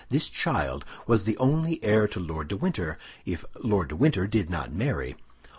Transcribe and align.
This 0.09 0.29
child 0.29 0.83
was 1.05 1.25
the 1.25 1.37
only 1.37 1.79
heir 1.83 2.07
to 2.07 2.19
Lord 2.19 2.47
de 2.47 2.57
Winter, 2.57 2.97
if 3.23 3.45
Lord 3.63 3.89
de 3.89 3.95
Winter 3.95 4.25
did 4.25 4.49
not 4.49 4.73
marry. 4.73 5.15